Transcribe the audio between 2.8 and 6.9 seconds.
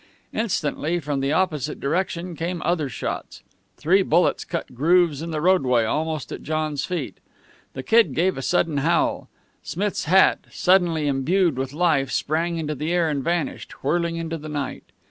shots. Three bullets cut grooves in the roadway almost at John's